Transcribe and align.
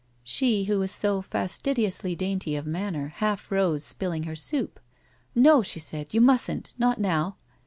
She, 0.23 0.63
who 0.63 0.79
was 0.79 0.91
so 0.91 1.21
fastidiously 1.21 2.15
dainty 2.15 2.55
of 2.55 2.65
manner, 2.65 3.09
half 3.17 3.51
rose, 3.51 3.83
spilling 3.85 4.23
her 4.23 4.35
soup. 4.35 4.79
"No," 5.35 5.61
she 5.61 5.79
said, 5.79 6.11
"you 6.11 6.21
mustn't! 6.21 6.73
Not 6.79 6.99
now!" 6.99 7.35